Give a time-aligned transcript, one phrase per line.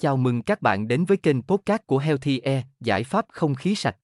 [0.00, 3.74] Chào mừng các bạn đến với kênh podcast của Healthy Air, giải pháp không khí
[3.74, 3.96] sạch.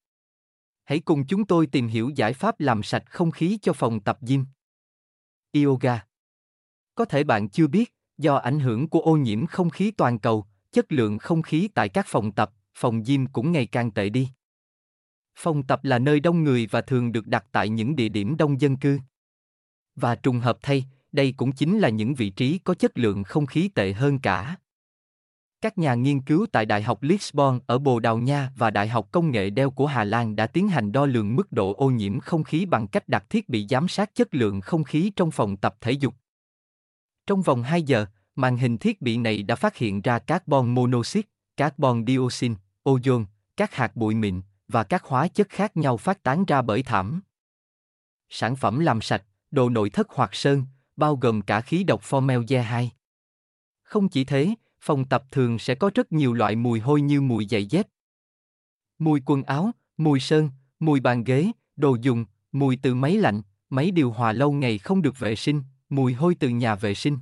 [0.83, 4.17] Hãy cùng chúng tôi tìm hiểu giải pháp làm sạch không khí cho phòng tập
[4.21, 4.45] gym.
[5.53, 6.05] Yoga
[6.95, 10.45] Có thể bạn chưa biết, do ảnh hưởng của ô nhiễm không khí toàn cầu,
[10.71, 14.29] chất lượng không khí tại các phòng tập, phòng gym cũng ngày càng tệ đi.
[15.39, 18.61] Phòng tập là nơi đông người và thường được đặt tại những địa điểm đông
[18.61, 18.99] dân cư.
[19.95, 23.45] Và trùng hợp thay, đây cũng chính là những vị trí có chất lượng không
[23.45, 24.57] khí tệ hơn cả.
[25.67, 29.07] Các nhà nghiên cứu tại Đại học Lisbon ở Bồ Đào Nha và Đại học
[29.11, 32.19] Công nghệ Đeo của Hà Lan đã tiến hành đo lường mức độ ô nhiễm
[32.19, 35.57] không khí bằng cách đặt thiết bị giám sát chất lượng không khí trong phòng
[35.57, 36.13] tập thể dục.
[37.27, 41.27] Trong vòng 2 giờ, màn hình thiết bị này đã phát hiện ra carbon monoxide,
[41.57, 43.25] carbon dioxide, ozone,
[43.57, 47.21] các hạt bụi mịn và các hóa chất khác nhau phát tán ra bởi thảm.
[48.29, 50.63] Sản phẩm làm sạch, đồ nội thất hoặc sơn,
[50.95, 52.87] bao gồm cả khí độc formaldehyde.
[53.83, 57.47] Không chỉ thế, phòng tập thường sẽ có rất nhiều loại mùi hôi như mùi
[57.49, 57.87] giày dép,
[58.99, 63.91] mùi quần áo, mùi sơn, mùi bàn ghế, đồ dùng, mùi từ máy lạnh, máy
[63.91, 67.19] điều hòa lâu ngày không được vệ sinh, mùi hôi từ nhà vệ sinh.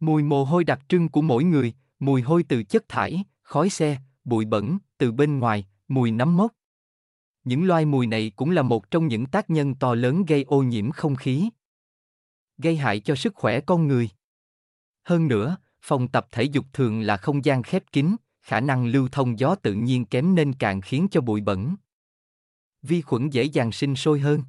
[0.00, 3.98] Mùi mồ hôi đặc trưng của mỗi người, mùi hôi từ chất thải, khói xe,
[4.24, 6.52] bụi bẩn, từ bên ngoài, mùi nấm mốc.
[7.44, 10.62] Những loài mùi này cũng là một trong những tác nhân to lớn gây ô
[10.62, 11.50] nhiễm không khí,
[12.58, 14.08] gây hại cho sức khỏe con người.
[15.04, 19.08] Hơn nữa, phòng tập thể dục thường là không gian khép kín, khả năng lưu
[19.12, 21.76] thông gió tự nhiên kém nên càng khiến cho bụi bẩn.
[22.82, 24.42] Vi khuẩn dễ dàng sinh sôi hơn.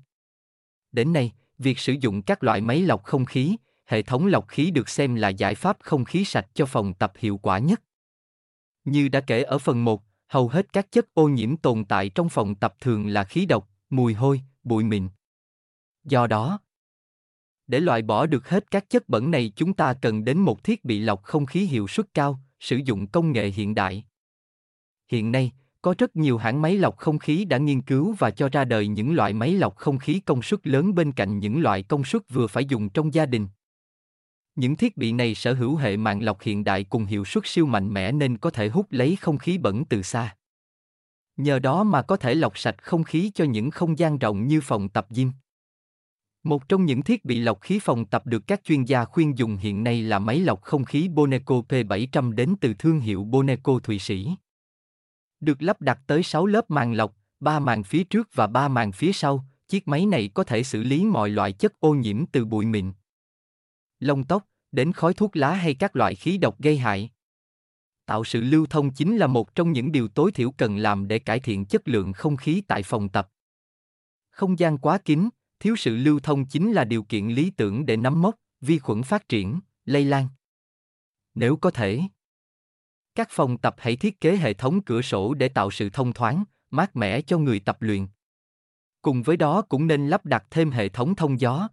[0.91, 4.71] Đến nay, việc sử dụng các loại máy lọc không khí, hệ thống lọc khí
[4.71, 7.81] được xem là giải pháp không khí sạch cho phòng tập hiệu quả nhất.
[8.85, 12.29] Như đã kể ở phần 1, hầu hết các chất ô nhiễm tồn tại trong
[12.29, 15.09] phòng tập thường là khí độc, mùi hôi, bụi mịn.
[16.03, 16.59] Do đó,
[17.67, 20.85] để loại bỏ được hết các chất bẩn này chúng ta cần đến một thiết
[20.85, 24.05] bị lọc không khí hiệu suất cao, sử dụng công nghệ hiện đại.
[25.11, 25.51] Hiện nay,
[25.81, 28.87] có rất nhiều hãng máy lọc không khí đã nghiên cứu và cho ra đời
[28.87, 32.21] những loại máy lọc không khí công suất lớn bên cạnh những loại công suất
[32.29, 33.47] vừa phải dùng trong gia đình.
[34.55, 37.65] Những thiết bị này sở hữu hệ mạng lọc hiện đại cùng hiệu suất siêu
[37.65, 40.35] mạnh mẽ nên có thể hút lấy không khí bẩn từ xa.
[41.37, 44.61] Nhờ đó mà có thể lọc sạch không khí cho những không gian rộng như
[44.61, 45.31] phòng tập gym.
[46.43, 49.57] Một trong những thiết bị lọc khí phòng tập được các chuyên gia khuyên dùng
[49.57, 53.99] hiện nay là máy lọc không khí Boneco P700 đến từ thương hiệu Boneco Thụy
[53.99, 54.29] Sĩ.
[55.39, 58.91] Được lắp đặt tới 6 lớp màng lọc, 3 màng phía trước và 3 màng
[58.91, 62.45] phía sau, chiếc máy này có thể xử lý mọi loại chất ô nhiễm từ
[62.45, 62.91] bụi mịn,
[63.99, 67.09] lông tóc, đến khói thuốc lá hay các loại khí độc gây hại.
[68.05, 71.19] Tạo sự lưu thông chính là một trong những điều tối thiểu cần làm để
[71.19, 73.29] cải thiện chất lượng không khí tại phòng tập.
[74.29, 77.97] Không gian quá kín, thiếu sự lưu thông chính là điều kiện lý tưởng để
[77.97, 80.27] nấm mốc, vi khuẩn phát triển, lây lan.
[81.35, 82.01] Nếu có thể,
[83.15, 86.43] các phòng tập hãy thiết kế hệ thống cửa sổ để tạo sự thông thoáng,
[86.69, 88.07] mát mẻ cho người tập luyện.
[89.01, 91.67] Cùng với đó cũng nên lắp đặt thêm hệ thống thông gió.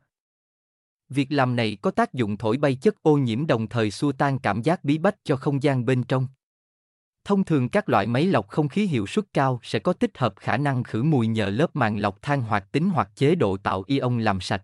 [1.08, 4.38] Việc làm này có tác dụng thổi bay chất ô nhiễm đồng thời xua tan
[4.38, 6.28] cảm giác bí bách cho không gian bên trong.
[7.24, 10.34] Thông thường các loại máy lọc không khí hiệu suất cao sẽ có tích hợp
[10.36, 13.84] khả năng khử mùi nhờ lớp màng lọc than hoạt tính hoặc chế độ tạo
[13.86, 14.62] ion làm sạch.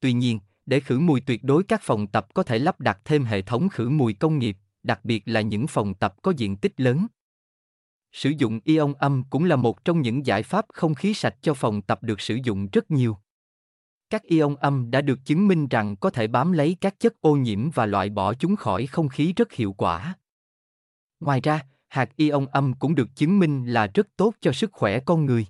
[0.00, 3.24] Tuy nhiên, để khử mùi tuyệt đối các phòng tập có thể lắp đặt thêm
[3.24, 6.80] hệ thống khử mùi công nghiệp, đặc biệt là những phòng tập có diện tích
[6.80, 7.06] lớn.
[8.12, 11.54] Sử dụng ion âm cũng là một trong những giải pháp không khí sạch cho
[11.54, 13.16] phòng tập được sử dụng rất nhiều.
[14.10, 17.36] Các ion âm đã được chứng minh rằng có thể bám lấy các chất ô
[17.36, 20.14] nhiễm và loại bỏ chúng khỏi không khí rất hiệu quả.
[21.20, 25.00] Ngoài ra, hạt ion âm cũng được chứng minh là rất tốt cho sức khỏe
[25.00, 25.46] con người.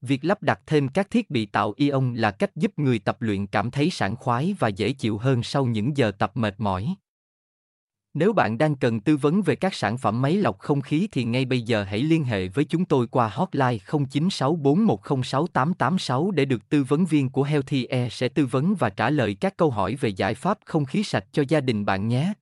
[0.00, 3.46] Việc lắp đặt thêm các thiết bị tạo ion là cách giúp người tập luyện
[3.46, 6.94] cảm thấy sảng khoái và dễ chịu hơn sau những giờ tập mệt mỏi.
[8.14, 11.24] Nếu bạn đang cần tư vấn về các sản phẩm máy lọc không khí thì
[11.24, 16.84] ngay bây giờ hãy liên hệ với chúng tôi qua hotline 0964106886 để được tư
[16.84, 20.08] vấn viên của Healthy Air sẽ tư vấn và trả lời các câu hỏi về
[20.08, 22.32] giải pháp không khí sạch cho gia đình bạn nhé.